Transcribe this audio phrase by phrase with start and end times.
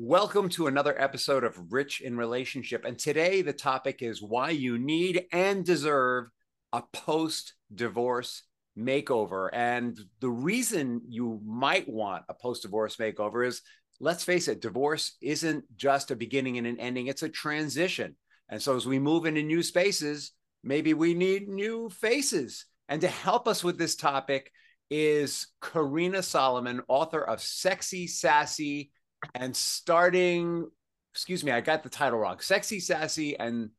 [0.00, 2.84] Welcome to another episode of Rich in Relationship.
[2.84, 6.28] And today the topic is why you need and deserve
[6.72, 8.44] a post divorce
[8.78, 9.48] makeover.
[9.52, 13.60] And the reason you might want a post divorce makeover is
[13.98, 18.14] let's face it, divorce isn't just a beginning and an ending, it's a transition.
[18.48, 20.30] And so as we move into new spaces,
[20.62, 22.66] maybe we need new faces.
[22.88, 24.52] And to help us with this topic
[24.90, 28.92] is Karina Solomon, author of Sexy, Sassy,
[29.34, 30.68] and starting,
[31.12, 32.40] excuse me, I got the title wrong.
[32.40, 33.70] Sexy, Sassy, and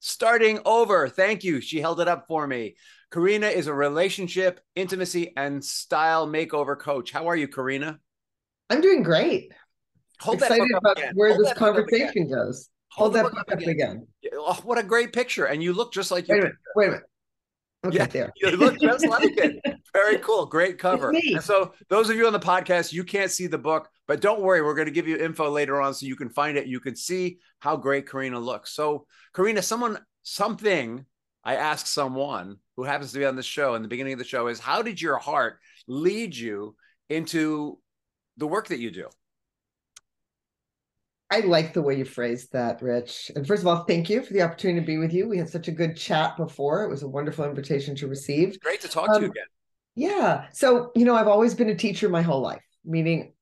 [0.00, 1.08] starting over.
[1.08, 1.60] Thank you.
[1.60, 2.76] She held it up for me.
[3.10, 7.10] Karina is a relationship, intimacy, and style makeover coach.
[7.10, 7.98] How are you, Karina?
[8.70, 9.52] I'm doing great.
[10.20, 11.12] Hold Excited about again.
[11.14, 12.00] where Hold this that book up again.
[12.00, 12.68] conversation goes.
[12.90, 13.68] Hold Hold, that book up again.
[13.70, 14.06] again.
[14.34, 15.46] Oh, what a great picture.
[15.46, 16.56] And you look just like Wait a minute.
[16.74, 17.04] Wait a minute.
[17.84, 18.32] Okay, Yeah, there.
[18.36, 19.60] You look just like it.
[19.92, 20.46] Very cool.
[20.46, 21.10] Great cover.
[21.10, 24.40] And so, those of you on the podcast, you can't see the book, but don't
[24.40, 24.62] worry.
[24.62, 26.66] We're going to give you info later on so you can find it.
[26.66, 28.72] You can see how great Karina looks.
[28.74, 31.04] So, Karina, someone, something
[31.44, 34.24] I asked someone who happens to be on the show in the beginning of the
[34.24, 36.74] show is how did your heart lead you
[37.08, 37.78] into
[38.36, 39.08] the work that you do?
[41.30, 43.30] I like the way you phrased that, Rich.
[43.36, 45.28] And first of all, thank you for the opportunity to be with you.
[45.28, 46.84] We had such a good chat before.
[46.84, 48.58] It was a wonderful invitation to receive.
[48.60, 49.44] Great to talk to you Um, again.
[49.94, 50.46] Yeah.
[50.52, 53.34] So, you know, I've always been a teacher my whole life, meaning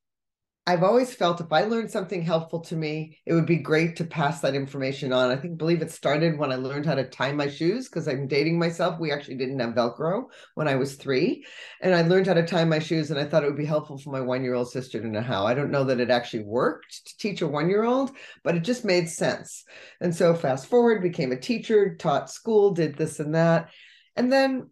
[0.69, 4.03] I've always felt if I learned something helpful to me, it would be great to
[4.03, 5.31] pass that information on.
[5.31, 8.27] I think, believe it started when I learned how to tie my shoes because I'm
[8.27, 8.99] dating myself.
[8.99, 11.45] We actually didn't have Velcro when I was three.
[11.79, 13.97] And I learned how to tie my shoes, and I thought it would be helpful
[13.97, 15.47] for my one year old sister to know how.
[15.47, 18.11] I don't know that it actually worked to teach a one year old,
[18.43, 19.63] but it just made sense.
[20.01, 23.69] And so, fast forward, became a teacher, taught school, did this and that.
[24.17, 24.69] And then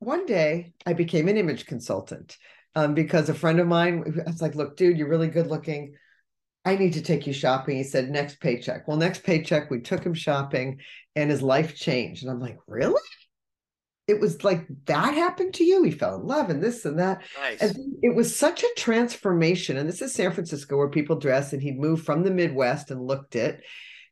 [0.00, 2.36] one day I became an image consultant
[2.78, 5.96] um, because a friend of mine, I was like, look, dude, you're really good looking.
[6.64, 7.76] I need to take you shopping.
[7.76, 8.86] He said, next paycheck.
[8.86, 10.78] Well, next paycheck, we took him shopping
[11.16, 12.22] and his life changed.
[12.22, 13.02] And I'm like, really?
[14.06, 15.82] It was like that happened to you.
[15.82, 17.22] He fell in love and this and that.
[17.40, 17.62] Nice.
[17.62, 19.76] And it was such a transformation.
[19.76, 23.04] And this is San Francisco where people dress, and he'd moved from the Midwest and
[23.04, 23.60] looked it.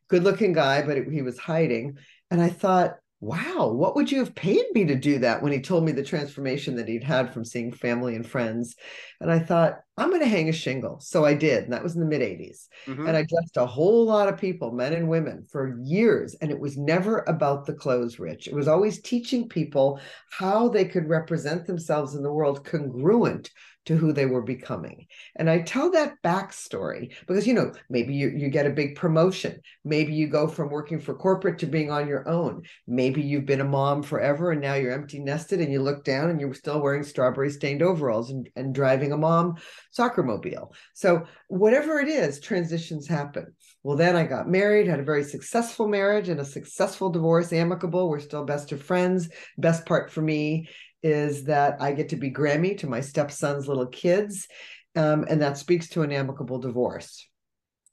[0.08, 1.98] Good looking guy, but it, he was hiding.
[2.32, 5.60] And I thought, wow, what would you have paid me to do that when he
[5.60, 8.76] told me the transformation that he'd had from seeing family and friends?
[9.20, 11.00] And I thought, I'm going to hang a shingle.
[11.00, 11.64] So I did.
[11.64, 12.68] And that was in the mid 80s.
[12.86, 13.08] Mhm.
[13.08, 16.34] And I dressed a whole lot of people, men and women, for years.
[16.42, 18.48] And it was never about the clothes, Rich.
[18.48, 19.98] It was always teaching people
[20.30, 23.50] how they could represent themselves in the world congruent
[23.86, 25.06] to who they were becoming.
[25.36, 29.60] And I tell that backstory because, you know, maybe you, you get a big promotion.
[29.84, 32.62] Maybe you go from working for corporate to being on your own.
[32.86, 36.30] Maybe you've been a mom forever and now you're empty nested and you look down
[36.30, 39.54] and you're still wearing strawberry stained overalls and, and driving a mom
[39.92, 40.74] soccer mobile.
[40.94, 43.54] So, whatever it is, transitions happen.
[43.84, 48.08] Well, then I got married, had a very successful marriage and a successful divorce, amicable.
[48.08, 49.28] We're still best of friends.
[49.58, 50.68] Best part for me
[51.06, 54.48] is that I get to be Grammy to my stepson's little kids.
[54.96, 57.28] Um, and that speaks to an amicable divorce.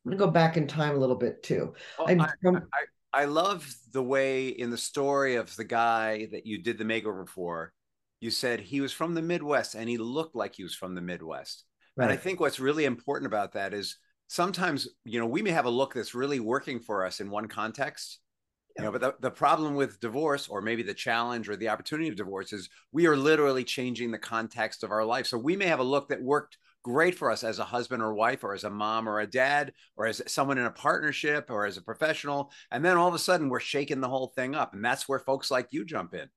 [0.04, 1.74] I'm going to go back in time a little bit too.
[2.00, 2.56] I- from,
[3.14, 6.86] I, I love the way in the story of the guy that you did the
[6.86, 7.72] makeover for,
[8.20, 11.02] you said he was from the Midwest and he looked like he was from the
[11.02, 11.66] Midwest.
[11.96, 13.98] And I think what's really important about that is
[14.28, 17.48] sometimes, you know, we may have a look that's really working for us in one
[17.48, 18.20] context.
[18.78, 22.10] You know, but the, the problem with divorce, or maybe the challenge or the opportunity
[22.10, 25.28] of divorce, is we are literally changing the context of our life.
[25.28, 28.14] So we may have a look that worked great for us as a husband or
[28.14, 31.66] wife, or as a mom or a dad, or as someone in a partnership, or
[31.66, 32.52] as a professional.
[32.72, 34.74] And then all of a sudden we're shaking the whole thing up.
[34.74, 36.28] And that's where folks like you jump in.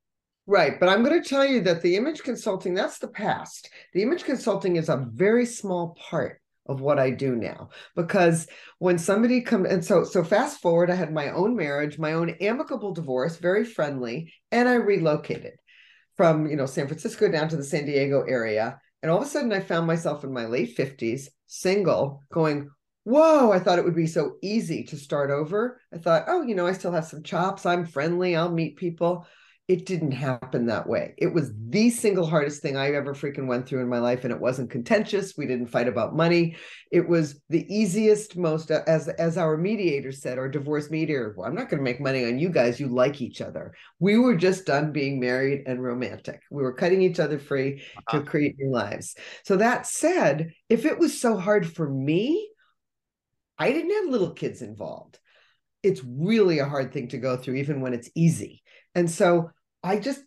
[0.46, 0.78] Right.
[0.78, 3.70] But I'm going to tell you that the image consulting, that's the past.
[3.94, 7.70] The image consulting is a very small part of what I do now.
[7.94, 8.46] Because
[8.78, 12.30] when somebody comes and so so fast forward I had my own marriage my own
[12.40, 15.54] amicable divorce very friendly and I relocated
[16.16, 18.80] from you know San Francisco down to the San Diego area.
[19.02, 22.70] And all of a sudden I found myself in my late 50s single going
[23.04, 25.80] whoa I thought it would be so easy to start over.
[25.92, 27.66] I thought oh you know I still have some chops.
[27.66, 28.36] I'm friendly.
[28.36, 29.26] I'll meet people
[29.68, 31.14] it didn't happen that way.
[31.18, 34.32] It was the single hardest thing I ever freaking went through in my life, and
[34.32, 35.36] it wasn't contentious.
[35.36, 36.56] We didn't fight about money.
[36.92, 41.34] It was the easiest, most as as our mediator said, our divorce mediator.
[41.36, 42.78] Well, I'm not going to make money on you guys.
[42.78, 43.74] You like each other.
[43.98, 46.42] We were just done being married and romantic.
[46.48, 48.22] We were cutting each other free to Uh-huh.
[48.22, 49.16] create new lives.
[49.44, 52.50] So that said, if it was so hard for me,
[53.58, 55.18] I didn't have little kids involved.
[55.82, 58.62] It's really a hard thing to go through, even when it's easy.
[58.94, 59.50] And so
[59.86, 60.20] I just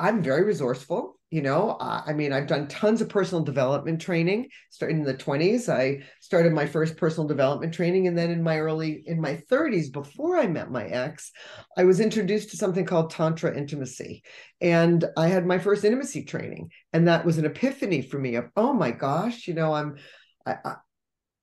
[0.00, 1.14] I'm very resourceful.
[1.30, 4.48] You know, I mean, I've done tons of personal development training.
[4.70, 8.58] Starting in the 20s, I started my first personal development training, and then in my
[8.58, 11.32] early in my 30s, before I met my ex,
[11.76, 14.22] I was introduced to something called tantra intimacy,
[14.60, 18.48] and I had my first intimacy training, and that was an epiphany for me of,
[18.56, 19.96] oh my gosh, you know, I'm
[20.46, 20.76] I,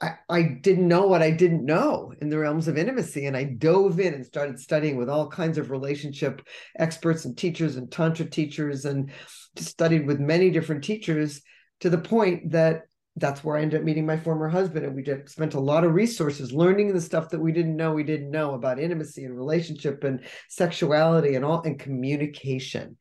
[0.03, 3.25] I, I didn't know what I didn't know in the realms of intimacy.
[3.25, 6.41] And I dove in and started studying with all kinds of relationship
[6.77, 9.11] experts and teachers and Tantra teachers and
[9.55, 11.41] studied with many different teachers
[11.79, 12.81] to the point that
[13.15, 14.85] that's where I ended up meeting my former husband.
[14.85, 17.93] And we did, spent a lot of resources learning the stuff that we didn't know
[17.93, 22.97] we didn't know about intimacy and relationship and sexuality and all and communication.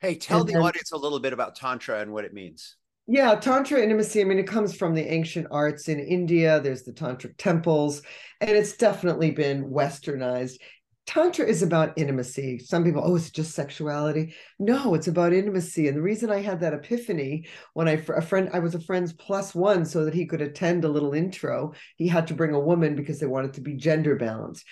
[0.00, 2.76] Hey, tell and the then, audience a little bit about Tantra and what it means.
[3.12, 4.20] Yeah, Tantra intimacy.
[4.20, 6.60] I mean, it comes from the ancient arts in India.
[6.60, 8.02] There's the Tantric temples,
[8.40, 10.58] and it's definitely been westernized.
[11.06, 12.60] Tantra is about intimacy.
[12.60, 14.36] Some people, oh, it's just sexuality.
[14.60, 15.88] No, it's about intimacy.
[15.88, 19.12] And the reason I had that epiphany when I a friend, I was a friend's
[19.12, 21.72] plus one, so that he could attend a little intro.
[21.96, 24.64] He had to bring a woman because they wanted to be gender balanced.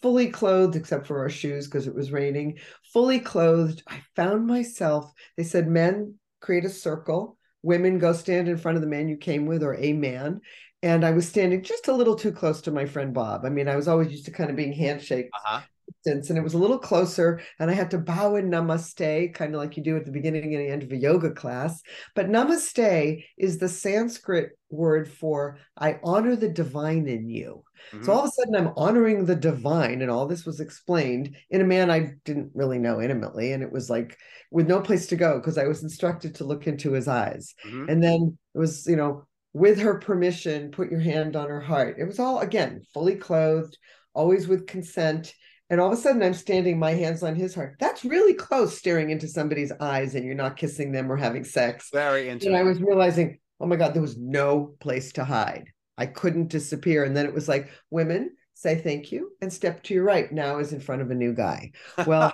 [0.00, 2.56] Fully clothed, except for our shoes because it was raining.
[2.94, 5.12] Fully clothed, I found myself.
[5.36, 9.16] They said, men create a circle women go stand in front of the man you
[9.16, 10.40] came with or a man
[10.82, 13.68] and i was standing just a little too close to my friend bob i mean
[13.68, 15.60] i was always used to kind of being handshake uh-huh.
[15.86, 19.54] Distance and it was a little closer and i had to bow in namaste kind
[19.54, 21.82] of like you do at the beginning and the end of a yoga class
[22.14, 28.04] but namaste is the sanskrit word for i honor the divine in you mm-hmm.
[28.04, 31.60] so all of a sudden i'm honoring the divine and all this was explained in
[31.60, 34.16] a man i didn't really know intimately and it was like
[34.54, 37.56] with no place to go because I was instructed to look into his eyes.
[37.66, 37.88] Mm-hmm.
[37.88, 41.96] And then it was, you know, with her permission, put your hand on her heart.
[41.98, 43.76] It was all, again, fully clothed,
[44.14, 45.34] always with consent.
[45.70, 47.76] And all of a sudden, I'm standing, my hands on his heart.
[47.80, 51.88] That's really close, staring into somebody's eyes, and you're not kissing them or having sex.
[51.92, 52.54] Very intimate.
[52.54, 55.70] And I was realizing, oh my God, there was no place to hide.
[55.96, 57.04] I couldn't disappear.
[57.04, 60.30] And then it was like, women, say thank you, and step to your right.
[60.30, 61.72] Now is in front of a new guy.
[62.06, 62.32] Well,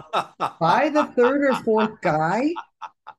[0.61, 2.53] by the third or fourth guy,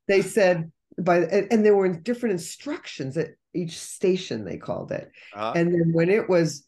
[0.08, 4.46] they said by and there were different instructions at each station.
[4.46, 5.54] They called it, uh-huh.
[5.56, 6.68] and then when it was,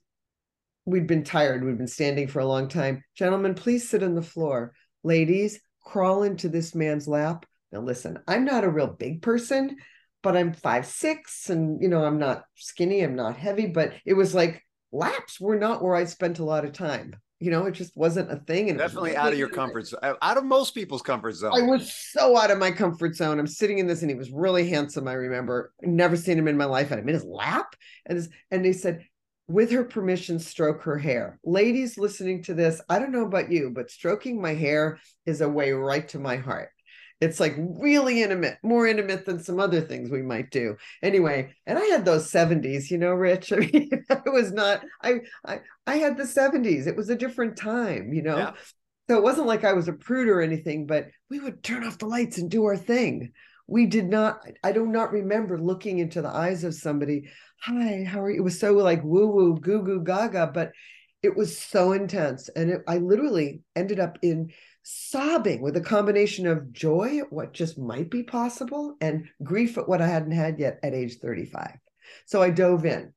[0.86, 1.64] we'd been tired.
[1.64, 3.04] We'd been standing for a long time.
[3.16, 4.74] Gentlemen, please sit on the floor.
[5.04, 7.46] Ladies, crawl into this man's lap.
[7.72, 9.78] Now listen, I'm not a real big person,
[10.22, 13.02] but I'm five six, and you know I'm not skinny.
[13.02, 16.66] I'm not heavy, but it was like laps were not where I spent a lot
[16.66, 17.16] of time.
[17.40, 18.70] You know, it just wasn't a thing.
[18.70, 21.52] And definitely out of your comfort zone, out of most people's comfort zone.
[21.54, 23.38] I was so out of my comfort zone.
[23.38, 25.10] I'm sitting in this, and he was really handsome.
[25.10, 26.92] I remember, never seen him in my life.
[26.92, 27.76] And I'm in his lap,
[28.06, 29.06] and this, and they said,
[29.48, 31.40] with her permission, stroke her hair.
[31.44, 35.50] Ladies listening to this, I don't know about you, but stroking my hair is a
[35.50, 36.70] way right to my heart.
[37.22, 40.76] It's like really intimate, more intimate than some other things we might do.
[41.02, 43.54] Anyway, and I had those 70s, you know, Rich.
[43.54, 46.88] I mean, it was not, I, I, I had the 70s.
[46.88, 48.38] It was a different time, you know.
[48.38, 48.52] Yeah.
[49.10, 51.98] So it wasn't like I was a prude or anything, but we would turn off
[51.98, 53.32] the lights and do our thing.
[53.68, 57.30] We did not, I do not remember looking into the eyes of somebody.
[57.62, 58.40] Hi, how are you?
[58.40, 60.72] It was so like woo woo, goo goo gaga, but
[61.22, 62.50] it was so intense.
[62.50, 64.52] And it, I literally ended up in
[64.84, 69.88] sobbing with a combination of joy at what just might be possible and grief at
[69.88, 71.78] what I hadn't had yet at age 35.
[72.26, 73.14] So I dove in.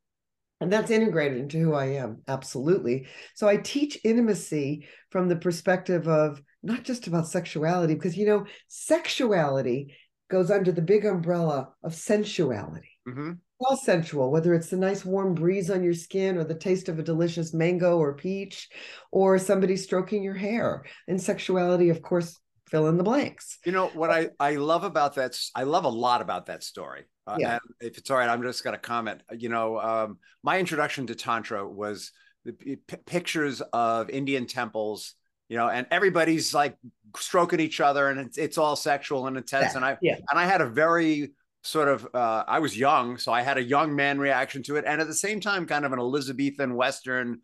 [0.60, 3.08] And that's integrated into who I am, absolutely.
[3.34, 8.46] So I teach intimacy from the perspective of not just about sexuality, because, you know,
[8.66, 9.94] sexuality
[10.28, 12.90] goes under the big umbrella of sensuality.
[13.08, 16.88] Mm-hmm all sensual, whether it's the nice warm breeze on your skin or the taste
[16.88, 18.68] of a delicious mango or peach
[19.10, 20.84] or somebody stroking your hair.
[21.08, 23.58] And sexuality, of course, fill in the blanks.
[23.64, 25.38] You know what I, I love about that?
[25.54, 27.04] I love a lot about that story.
[27.26, 27.58] Uh, yeah.
[27.80, 29.22] if it's all right, I'm just going to comment.
[29.36, 32.12] You know, um, my introduction to Tantra was
[32.44, 35.14] the p- pictures of Indian temples
[35.48, 36.76] you know, and everybody's like
[37.16, 39.72] stroking each other and it's, it's all sexual and intense.
[39.72, 40.16] Yeah, and I, yeah.
[40.30, 43.62] and I had a very sort of uh, I was young, so I had a
[43.62, 47.40] young man reaction to it, and at the same time, kind of an Elizabethan Western.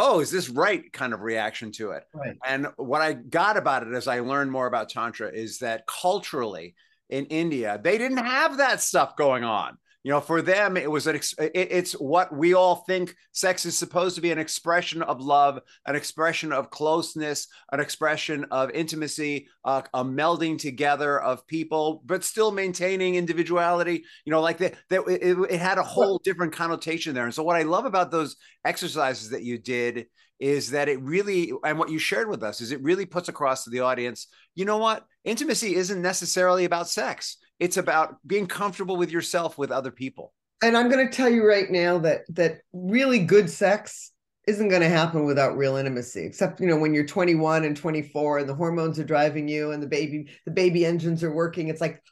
[0.00, 0.92] Oh, is this right?
[0.92, 2.04] Kind of reaction to it.
[2.14, 2.36] Right.
[2.46, 6.76] And what I got about it as I learned more about Tantra is that culturally
[7.10, 9.76] in India, they didn't have that stuff going on.
[10.04, 13.66] You know for them it was an ex- it, it's what we all think sex
[13.66, 18.70] is supposed to be an expression of love an expression of closeness an expression of
[18.70, 24.04] intimacy uh, a melding together of people but still maintaining individuality.
[24.24, 27.24] You know like that that it, it had a whole different connotation there.
[27.24, 30.06] And so what i love about those exercises that you did
[30.38, 33.64] is that it really and what you shared with us is it really puts across
[33.64, 34.28] to the audience
[34.58, 35.06] you know what?
[35.22, 40.76] Intimacy isn't necessarily about sex it's about being comfortable with yourself with other people and
[40.76, 44.12] i'm going to tell you right now that that really good sex
[44.46, 48.38] isn't going to happen without real intimacy except you know when you're 21 and 24
[48.38, 51.80] and the hormones are driving you and the baby the baby engines are working it's
[51.80, 52.02] like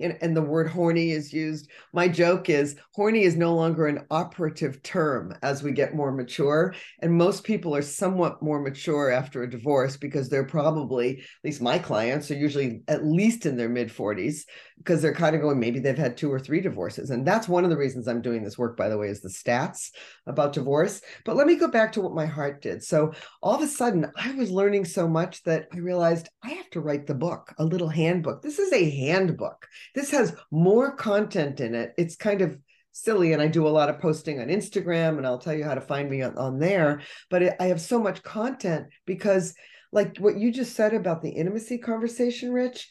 [0.00, 1.70] and, and the word horny is used.
[1.92, 6.74] My joke is horny is no longer an operative term as we get more mature.
[7.00, 11.62] And most people are somewhat more mature after a divorce because they're probably, at least
[11.62, 14.42] my clients, are usually at least in their mid 40s
[14.78, 17.10] because they're kind of going, maybe they've had two or three divorces.
[17.10, 19.28] And that's one of the reasons I'm doing this work, by the way, is the
[19.28, 19.90] stats
[20.26, 21.00] about divorce.
[21.24, 22.84] But let me go back to what my heart did.
[22.84, 26.70] So all of a sudden, I was learning so much that I realized I have
[26.70, 28.42] to write the book, a little handbook.
[28.42, 29.66] This is a handbook.
[29.94, 31.94] This has more content in it.
[31.96, 32.58] It's kind of
[32.98, 35.74] silly and i do a lot of posting on instagram and i'll tell you how
[35.74, 39.54] to find me on, on there but it, i have so much content because
[39.92, 42.88] like what you just said about the intimacy conversation rich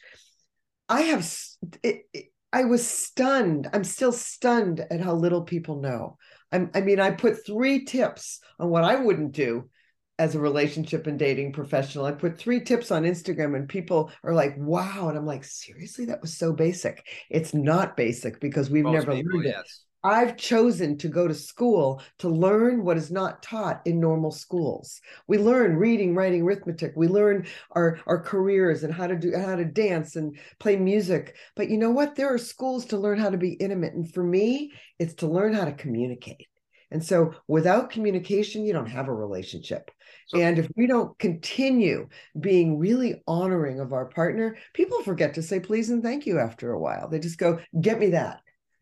[0.87, 1.31] I have,
[1.83, 3.69] it, it, I was stunned.
[3.73, 6.17] I'm still stunned at how little people know.
[6.51, 9.69] I'm, I mean, I put three tips on what I wouldn't do
[10.17, 12.05] as a relationship and dating professional.
[12.05, 15.09] I put three tips on Instagram and people are like, wow.
[15.09, 17.05] And I'm like, seriously, that was so basic.
[17.29, 19.55] It's not basic because we've Most never people, learned it.
[19.57, 19.84] Yes.
[20.05, 25.01] I've chosen to go to school to learn what is not taught in normal schools.
[25.27, 26.93] We learn reading, writing, arithmetic.
[26.95, 31.35] We learn our, our careers and how to do how to dance and play music.
[31.55, 32.15] But you know what?
[32.15, 33.93] There are schools to learn how to be intimate.
[33.93, 36.47] And for me, it's to learn how to communicate.
[36.91, 39.89] And so without communication, you don't have a relationship.
[40.27, 42.09] So, and if we don't continue
[42.39, 46.71] being really honoring of our partner, people forget to say please and thank you after
[46.71, 47.09] a while.
[47.09, 48.41] They just go, get me that.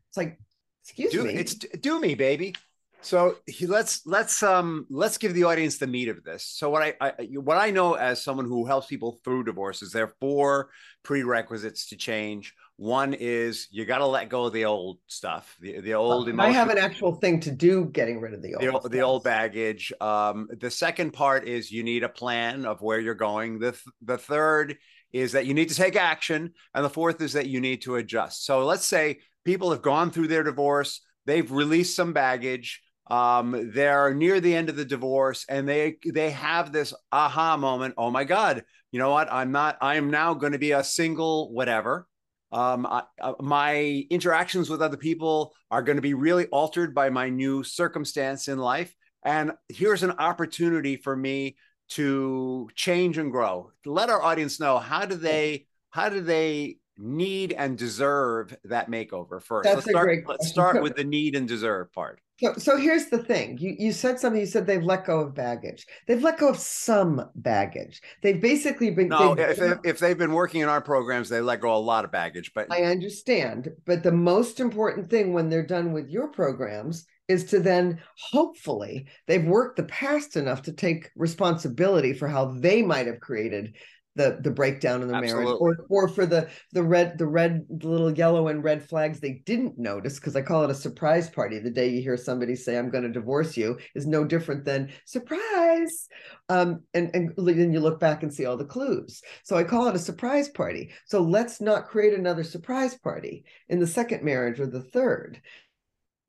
[0.10, 0.38] It's like,
[0.84, 1.34] Excuse do, me.
[1.34, 2.56] It's do me, baby.
[3.04, 6.46] So he, let's let's um let's give the audience the meat of this.
[6.46, 10.06] So what I, I what I know as someone who helps people through divorces, there
[10.06, 10.70] are four
[11.04, 12.54] prerequisites to change.
[12.78, 16.30] One is you got to let go of the old stuff, the the old.
[16.40, 19.24] I have an actual thing to do getting rid of the old the, the old
[19.24, 19.92] baggage.
[20.00, 23.60] Um, the second part is you need a plan of where you're going.
[23.60, 24.78] The th- the third
[25.12, 27.96] is that you need to take action, and the fourth is that you need to
[27.96, 28.46] adjust.
[28.46, 34.14] So let's say people have gone through their divorce, they've released some baggage, um, they're
[34.14, 37.96] near the end of the divorce, and they they have this aha moment.
[37.98, 39.32] Oh my God, you know what?
[39.32, 39.78] I'm not.
[39.82, 42.08] I am now going to be a single whatever.
[42.52, 47.10] Um, I, uh, my interactions with other people are going to be really altered by
[47.10, 48.94] my new circumstance in life.
[49.26, 51.56] And here's an opportunity for me
[51.90, 53.72] to change and grow.
[53.86, 59.42] Let our audience know how do they how do they need and deserve that makeover
[59.42, 59.66] first.
[59.66, 62.20] That's let's start, great let's start with the need and deserve part.
[62.40, 63.58] So, so here's the thing.
[63.58, 64.40] You you said something.
[64.40, 65.86] You said they've let go of baggage.
[66.08, 68.02] They've let go of some baggage.
[68.22, 69.10] They've basically been.
[69.10, 72.06] No, if, if, if they've been working in our programs, they let go a lot
[72.06, 72.52] of baggage.
[72.54, 73.70] But I understand.
[73.86, 79.08] But the most important thing when they're done with your programs is to then hopefully
[79.28, 83.76] they've worked the past enough to take responsibility for how they might have created
[84.15, 85.46] the the breakdown in the Absolutely.
[85.46, 89.20] marriage or or for the the red the red the little yellow and red flags
[89.20, 92.55] they didn't notice because I call it a surprise party the day you hear somebody
[92.55, 96.08] say I'm going to divorce you is no different than surprise
[96.50, 99.88] um and and then you look back and see all the clues so I call
[99.88, 104.60] it a surprise party so let's not create another surprise party in the second marriage
[104.60, 105.41] or the third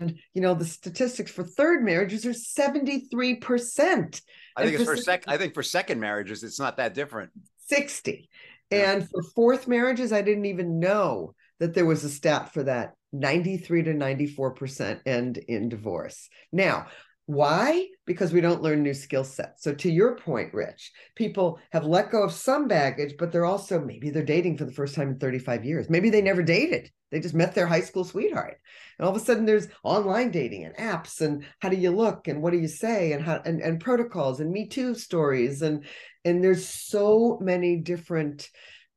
[0.00, 4.20] and you know the statistics for third marriages are 73%
[4.56, 5.24] I think it's for sec.
[5.26, 7.30] I think for second marriages, it's not that different.
[7.66, 8.28] 60.
[8.70, 8.92] Yeah.
[8.92, 12.94] And for fourth marriages, I didn't even know that there was a stat for that
[13.12, 16.28] 93 to 94% end in divorce.
[16.52, 16.86] Now,
[17.26, 17.86] why?
[18.04, 19.62] Because we don't learn new skill sets.
[19.62, 23.80] So to your point, Rich, people have let go of some baggage, but they're also
[23.80, 25.88] maybe they're dating for the first time in 35 years.
[25.88, 26.90] Maybe they never dated.
[27.10, 28.58] They just met their high school sweetheart.
[28.98, 32.28] And all of a sudden there's online dating and apps and how do you look
[32.28, 35.84] and what do you say and how and, and protocols and me too stories and
[36.26, 38.50] and there's so many different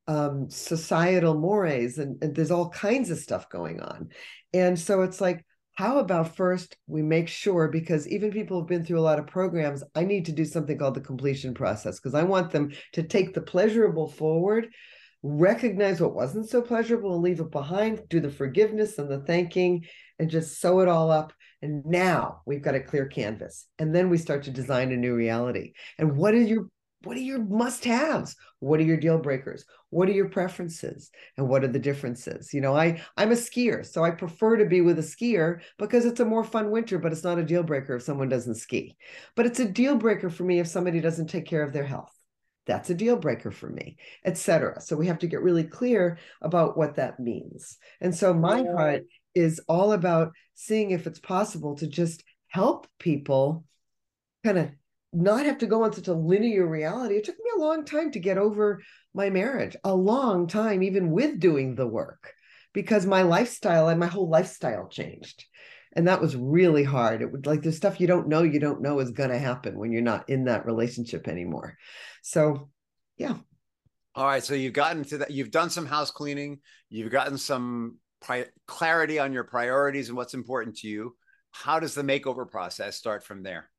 [0.08, 4.10] um, societal mores and, and there's all kinds of stuff going on
[4.54, 5.46] and so it's like
[5.78, 9.28] how about first we make sure because even people have been through a lot of
[9.28, 13.04] programs i need to do something called the completion process because i want them to
[13.04, 14.68] take the pleasurable forward
[15.24, 19.86] recognize what wasn't so pleasurable and leave it behind, do the forgiveness and the thanking,
[20.20, 21.34] and just sew it all up.
[21.62, 23.68] And now we've got a clear canvas.
[23.80, 25.74] And then we start to design a new reality.
[25.98, 26.68] And what are your
[27.04, 28.36] what are your must-haves?
[28.60, 29.66] What are your deal breakers?
[29.90, 31.12] What are your preferences?
[31.38, 32.54] And what are the differences?
[32.54, 36.06] You know, I I'm a skier, so I prefer to be with a skier because
[36.06, 38.98] it's a more fun winter, but it's not a deal breaker if someone doesn't ski.
[39.36, 42.12] But it's a deal breaker for me if somebody doesn't take care of their health
[42.68, 46.78] that's a deal breaker for me etc so we have to get really clear about
[46.78, 51.88] what that means and so my heart is all about seeing if it's possible to
[51.88, 53.64] just help people
[54.44, 54.70] kind of
[55.18, 57.16] not have to go on such a linear reality.
[57.16, 58.82] It took me a long time to get over
[59.14, 62.34] my marriage a long time even with doing the work
[62.74, 65.46] because my lifestyle and my whole lifestyle changed.
[65.96, 67.24] And that was really hard.
[67.24, 69.80] It would like the stuff you don't know you don't know is going to happen
[69.80, 71.78] when you're not in that relationship anymore.
[72.22, 72.70] So
[73.18, 73.38] yeah.
[74.14, 76.60] All right so you've gotten to that you've done some house cleaning
[76.90, 81.16] you've gotten some pri- clarity on your priorities and what's important to you.
[81.52, 83.70] How does the makeover process start from there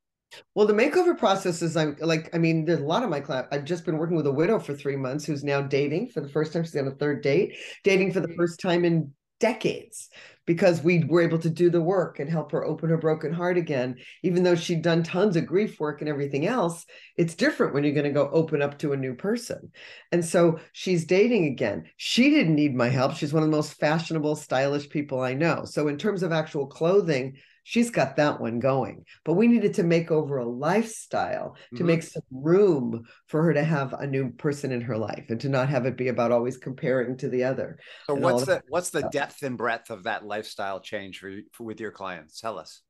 [0.54, 3.47] well, the makeover process is I'm like, I mean, there's a lot of my class.
[3.50, 6.28] I've just been working with a widow for three months who's now dating for the
[6.28, 6.64] first time.
[6.64, 8.37] She's on a third date, dating for the mm-hmm.
[8.37, 10.08] first time in decades
[10.47, 13.58] because we were able to do the work and help her open her broken heart
[13.58, 13.97] again.
[14.23, 17.92] Even though she'd done tons of grief work and everything else, it's different when you're
[17.92, 19.70] going to go open up to a new person.
[20.11, 21.85] And so she's dating again.
[21.99, 23.14] She didn't need my help.
[23.14, 25.64] She's one of the most fashionable, stylish people I know.
[25.66, 27.37] So, in terms of actual clothing,
[27.68, 29.04] she's got that one going.
[29.26, 31.87] But we needed to make over a lifestyle to mm-hmm.
[31.87, 35.50] make some room for her to have a new person in her life and to
[35.50, 37.78] not have it be about always comparing to the other.
[38.06, 41.78] So what's the what's the depth and breadth of that lifestyle change for, for with
[41.78, 42.40] your clients?
[42.40, 42.80] Tell us.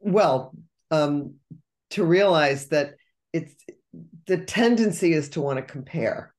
[0.00, 0.54] Well,
[0.90, 1.36] um,
[1.90, 2.92] to realize that
[3.32, 3.54] it's
[4.26, 6.34] the tendency is to want to compare.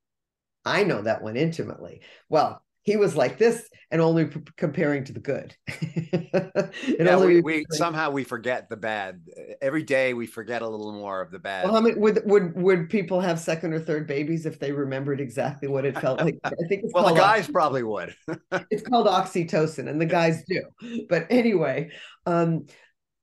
[0.66, 2.02] I know that one intimately.
[2.30, 5.56] Well, he was like this and only p- comparing to the good.
[6.88, 9.22] yeah, we, we somehow we forget the bad.
[9.62, 11.66] Every day we forget a little more of the bad.
[11.66, 15.22] Well, how many would would would people have second or third babies if they remembered
[15.22, 16.40] exactly what it felt like?
[16.44, 17.54] I think it's well, the guys oxytocin.
[17.54, 18.16] probably would.
[18.72, 20.64] it's called oxytocin, and the guys do.
[21.08, 21.92] But anyway,
[22.26, 22.66] um,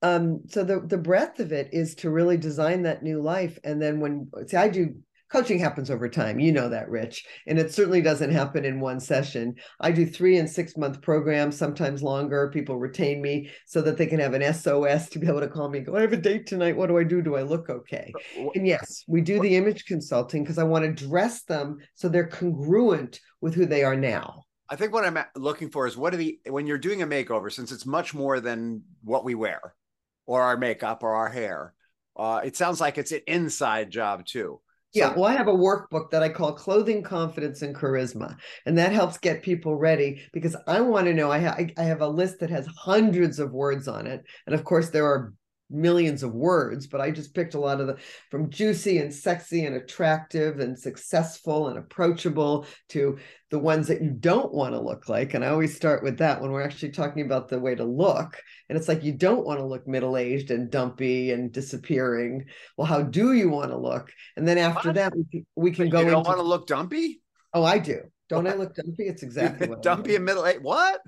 [0.03, 3.83] um, so the the breadth of it is to really design that new life, and
[3.83, 4.95] then when see, I do
[5.37, 6.41] coaching happens over time.
[6.41, 7.27] You know that rich.
[7.47, 9.55] And it certainly doesn't happen in one session.
[9.81, 12.51] I do three and six month programs sometimes longer.
[12.51, 15.69] People retain me so that they can have an sos to be able to call
[15.69, 16.75] me go i have a date tonight.
[16.75, 17.21] What do i do?
[17.21, 18.13] Do i look okay?
[18.55, 22.27] And yes we do the image consulting because i want to dress them so they're
[22.27, 24.45] congruent with who they are now.
[24.71, 27.53] I think what I'm looking for is what are the when you're doing a makeover,
[27.53, 29.75] since it's much more than what we wear,
[30.25, 31.75] or our makeup, or our hair.
[32.17, 34.61] Uh, it sounds like it's an inside job too.
[34.93, 38.37] Yeah, well, I have a workbook that I call Clothing, Confidence, and Charisma.
[38.65, 41.31] And that helps get people ready because I want to know.
[41.31, 44.25] I, ha- I have a list that has hundreds of words on it.
[44.47, 45.35] And of course, there are
[45.71, 47.97] millions of words, but I just picked a lot of the
[48.31, 53.19] from juicy and sexy and attractive and successful and approachable to
[53.51, 55.35] the ones that you don't want to look like.
[55.35, 58.41] And I always start with that when we're actually talking about the way to look.
[58.69, 62.45] And it's like you don't want to look middle aged and dumpy and disappearing.
[62.77, 64.13] Well, how do you want to look?
[64.37, 64.97] And then after what?
[64.97, 66.01] that, we can, we can go.
[66.01, 67.21] You don't into, want to look dumpy?
[67.53, 68.01] Oh, I do.
[68.29, 68.55] Don't what?
[68.55, 69.05] I look dumpy?
[69.05, 70.59] It's exactly what dumpy and middle age.
[70.61, 71.01] What?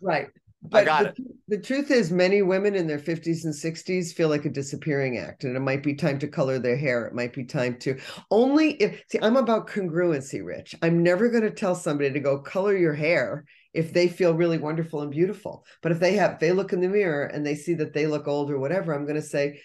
[0.00, 0.28] Right.
[0.68, 1.28] But I got the, it.
[1.48, 5.44] The truth is, many women in their 50s and 60s feel like a disappearing act,
[5.44, 7.06] and it might be time to color their hair.
[7.06, 7.98] It might be time to
[8.30, 10.74] only if see, I'm about congruency, Rich.
[10.82, 14.58] I'm never going to tell somebody to go color your hair if they feel really
[14.58, 15.64] wonderful and beautiful.
[15.82, 18.26] But if they have, they look in the mirror and they see that they look
[18.26, 19.60] old or whatever, I'm going to say,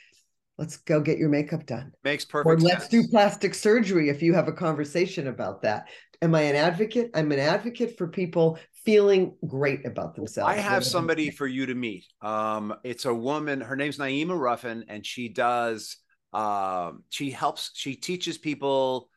[0.57, 1.91] let's go get your makeup done.
[2.03, 5.87] Makes perfect or let's do plastic surgery if you have a conversation about that.
[6.21, 7.09] Am I an advocate?
[7.15, 10.49] I'm an advocate for people feeling great about themselves.
[10.49, 12.05] I have somebody for you to meet.
[12.21, 13.61] Um, it's a woman.
[13.61, 15.97] Her name's Naima Ruffin, and she does.
[16.33, 17.71] Um, she helps.
[17.73, 19.09] She teaches people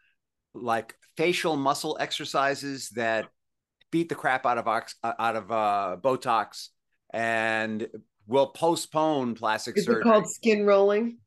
[0.55, 3.29] like facial muscle exercises that
[3.91, 6.69] beat the crap out of ox, uh, out of uh, Botox
[7.15, 7.87] and
[8.27, 10.01] will postpone plastic Is surgery.
[10.01, 11.19] Is it called skin rolling?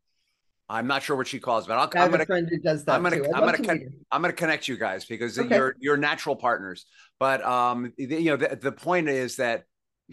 [0.70, 1.90] I'm not sure what she calls, but I'll.
[1.96, 3.24] I I'm gonna, a friend who does that I'm gonna.
[3.34, 5.56] I'm gonna, con- I'm gonna connect you guys because okay.
[5.56, 6.86] you're you're natural partners.
[7.20, 9.64] But um, you know, the, the point is that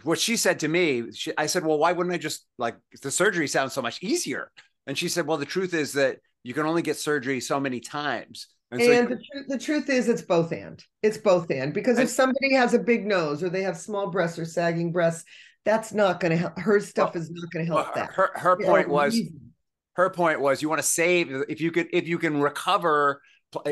[0.02, 3.10] what she said to me, she, I said, well, why wouldn't I just like the
[3.10, 4.50] surgery sounds so much easier?
[4.86, 7.80] And she said, well, the truth is that you can only get surgery so many
[7.80, 8.48] times.
[8.70, 10.82] And, so and the, tr- the, truth is, it's both and.
[11.02, 14.38] It's both and because if somebody has a big nose or they have small breasts
[14.38, 15.24] or sagging breasts,
[15.64, 16.58] that's not going to help.
[16.58, 18.12] Her stuff well, is not going to help well, that.
[18.12, 19.18] Her her point was,
[19.94, 23.20] her point was, you want to save if you could if you can recover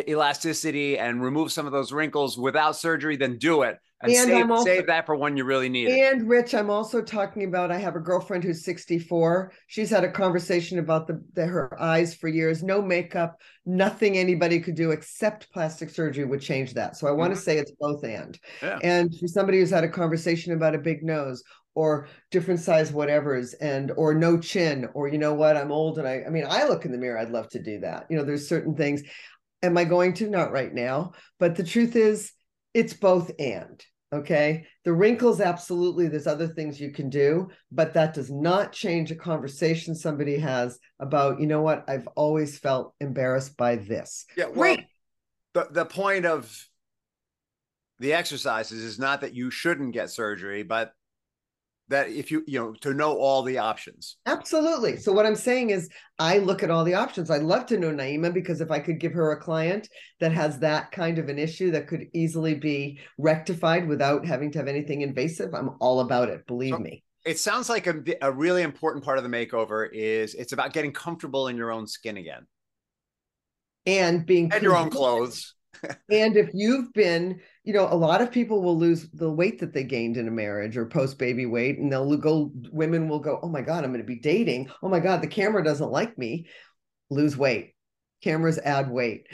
[0.08, 4.50] elasticity and remove some of those wrinkles without surgery, then do it and, And save,
[4.50, 6.12] also- save that for when you really need it.
[6.12, 7.70] And Rich, I'm also talking about.
[7.70, 9.52] I have a girlfriend who's 64.
[9.68, 12.62] She's had a conversation about the, the her eyes for years.
[12.62, 16.96] No makeup, nothing anybody could do except plastic surgery would change that.
[16.96, 17.44] So I want to mm-hmm.
[17.44, 18.38] say it's both and.
[18.60, 18.78] Yeah.
[18.82, 21.42] And for somebody who's had a conversation about a big nose
[21.74, 26.06] or different size whatevers and or no chin or you know what I'm old and
[26.06, 28.06] I I mean I look in the mirror I'd love to do that.
[28.10, 29.02] You know there's certain things.
[29.62, 30.28] Am I going to?
[30.28, 31.12] Not right now.
[31.38, 32.32] But the truth is
[32.74, 33.82] it's both and.
[34.12, 34.66] Okay.
[34.84, 36.06] The wrinkles, absolutely.
[36.06, 40.78] There's other things you can do, but that does not change a conversation somebody has
[41.00, 44.26] about, you know what, I've always felt embarrassed by this.
[44.36, 44.86] Yeah, well, Great.
[45.54, 46.54] the the point of
[48.00, 50.92] the exercises is not that you shouldn't get surgery, but
[51.92, 54.16] that if you you know to know all the options.
[54.26, 54.96] Absolutely.
[54.96, 57.30] So what I'm saying is I look at all the options.
[57.30, 59.88] I'd love to know Naima because if I could give her a client
[60.20, 64.58] that has that kind of an issue that could easily be rectified without having to
[64.58, 66.46] have anything invasive, I'm all about it.
[66.46, 67.04] Believe So- me.
[67.24, 70.92] It sounds like a, a really important part of the makeover is it's about getting
[70.92, 72.48] comfortable in your own skin again
[73.86, 75.54] And being and your own clothes.
[76.10, 79.72] And if you've been, you know, a lot of people will lose the weight that
[79.72, 83.40] they gained in a marriage or post baby weight, and they'll go, women will go,
[83.42, 84.70] Oh my God, I'm going to be dating.
[84.82, 86.46] Oh my God, the camera doesn't like me.
[87.10, 87.74] Lose weight.
[88.22, 89.26] Cameras add weight.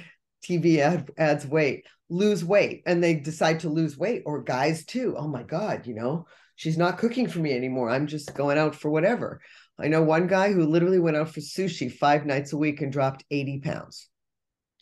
[0.42, 1.84] TV ad, adds weight.
[2.08, 2.82] Lose weight.
[2.86, 5.14] And they decide to lose weight, or guys too.
[5.18, 7.90] Oh my God, you know, she's not cooking for me anymore.
[7.90, 9.40] I'm just going out for whatever.
[9.78, 12.90] I know one guy who literally went out for sushi five nights a week and
[12.92, 14.08] dropped 80 pounds.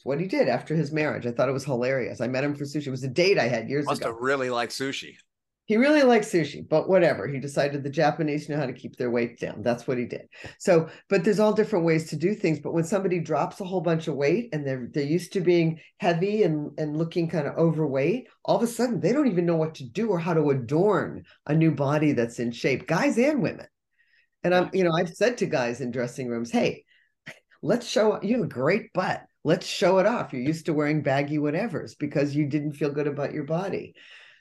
[0.05, 1.27] What he did after his marriage.
[1.27, 2.21] I thought it was hilarious.
[2.21, 2.87] I met him for sushi.
[2.87, 4.13] It was a date I had years Must ago.
[4.13, 5.17] have really liked sushi.
[5.67, 7.27] He really likes sushi, but whatever.
[7.27, 9.63] He decided the Japanese know how to keep their weight down.
[9.63, 10.29] That's what he did.
[10.61, 12.61] So, but there's all different ways to do things.
[12.61, 15.81] But when somebody drops a whole bunch of weight and they're they're used to being
[15.99, 19.57] heavy and and looking kind of overweight, all of a sudden they don't even know
[19.57, 23.43] what to do or how to adorn a new body that's in shape, guys and
[23.43, 23.67] women.
[24.45, 26.85] And I'm, you know, I've said to guys in dressing rooms, hey,
[27.61, 29.23] let's show you have a great butt.
[29.47, 30.33] Let's show it off.
[30.33, 33.95] You're used to wearing baggy whatevers because you didn't feel good about your body.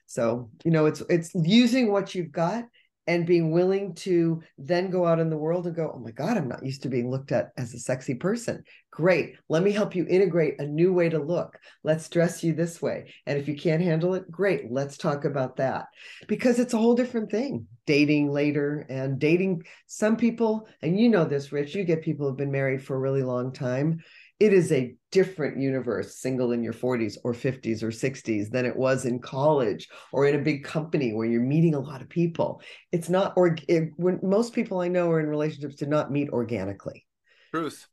[0.08, 2.64] So, you know, it's it's using what you've got
[3.06, 6.38] and being willing to then go out in the world and go, oh my God,
[6.38, 8.64] I'm not used to being looked at as a sexy person.
[8.90, 9.36] Great.
[9.48, 11.56] Let me help you integrate a new way to look.
[11.84, 13.14] Let's dress you this way.
[13.28, 14.72] And if you can't handle it, great.
[14.72, 15.86] Let's talk about that
[16.28, 17.68] because it's a whole different thing.
[17.86, 22.38] Dating later and dating some people, and you know this, Rich, you get people who've
[22.38, 24.00] been married for a really long time.
[24.40, 28.76] It is a different universe, single in your 40s or 50s or 60s, than it
[28.76, 32.62] was in college or in a big company where you're meeting a lot of people.
[32.92, 36.30] It's not, or it, when most people I know are in relationships do not meet
[36.30, 37.06] organically.
[37.52, 37.88] Truth.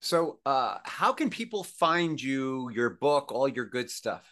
[0.00, 4.24] So, uh, how can people find you, your book, all your good stuff?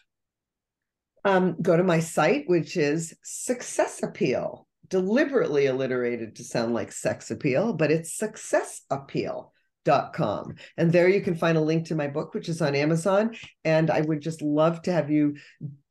[1.26, 7.30] Um, go to my site, which is Success Appeal, deliberately alliterated to sound like sex
[7.30, 9.52] appeal, but it's Success Appeal
[9.84, 10.54] dot com.
[10.76, 13.34] And there you can find a link to my book which is on amazon.
[13.64, 15.36] And i would just love to have you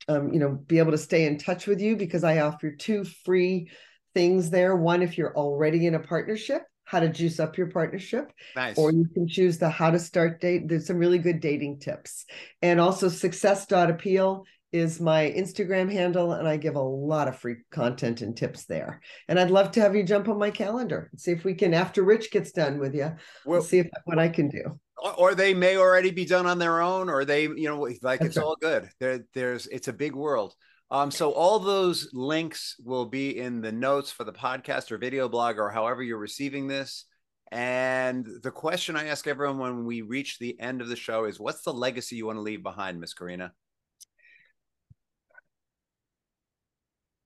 [0.08, 3.04] um, you know be able to stay in touch with you because i offer two
[3.04, 3.70] free
[4.16, 4.76] things there.
[4.76, 8.76] One if you're already in a partnership how to juice up your partnership Nice.
[8.76, 12.26] or you can choose the how to start date there's some really good dating tips.
[12.64, 18.22] And also success.appeal is my instagram handle and i give a lot of free content
[18.22, 21.32] and tips there and i'd love to have you jump on my calendar and see
[21.32, 24.30] if we can after rich gets done with you Well, we'll see if what i
[24.30, 24.80] can do
[25.18, 28.26] or- they may already be done on their own, or they, you know, like That's
[28.26, 28.44] it's right.
[28.44, 28.90] all good.
[29.00, 30.54] There, there's, it's a big world.
[30.92, 35.30] Um, so all those links will be in the notes for the podcast or video
[35.30, 37.06] blog or however you're receiving this.
[37.52, 41.40] And the question I ask everyone when we reach the end of the show is,
[41.40, 43.54] what's the legacy you want to leave behind, Miss Karina?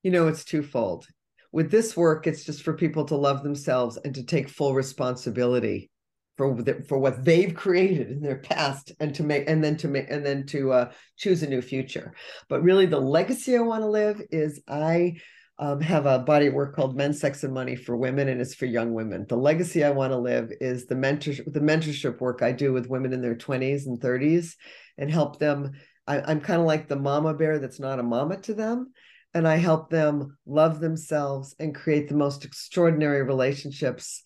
[0.04, 1.08] You know it's twofold.
[1.52, 5.90] With this work it's just for people to love themselves and to take full responsibility
[6.38, 9.88] for the, for what they've created in their past and to make and then to
[9.88, 12.14] make and then to uh, choose a new future.
[12.50, 15.16] But really the legacy i want to live is i
[15.60, 18.56] um, have a body of work called men sex and money for women and it's
[18.56, 19.26] for young women.
[19.30, 22.90] The legacy i want to live is the mentorship the mentorship work i do with
[22.90, 24.56] women in their 20s and 30s
[24.98, 25.72] and help them.
[26.08, 28.92] I, i'm kind of like the mama bear that's not a mama to them
[29.34, 34.24] and I help them love themselves and create the most extraordinary relationships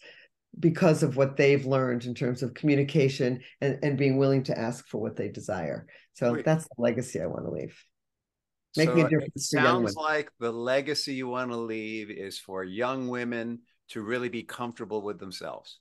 [0.60, 4.88] because of what they've learned in terms of communication and, and being willing to ask
[4.88, 5.88] for what they desire.
[6.14, 6.46] So Wait.
[6.46, 7.78] that's the legacy I want to leave.
[8.76, 13.08] Making a difference It sounds like the legacy you want to leave is for young
[13.08, 15.80] women to really be comfortable with themselves.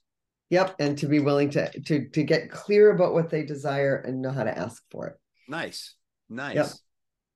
[0.49, 4.21] Yep, and to be willing to to to get clear about what they desire and
[4.21, 5.15] know how to ask for it.
[5.47, 5.95] Nice.
[6.29, 6.55] Nice.
[6.55, 6.67] Yep.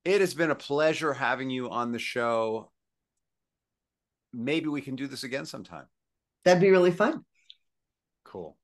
[0.04, 2.72] It has been a pleasure having you on the show.
[4.34, 5.86] Maybe we can do this again sometime.
[6.44, 7.24] That'd be really fun.
[8.24, 8.58] Cool.